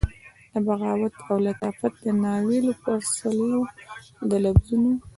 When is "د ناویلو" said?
2.05-2.73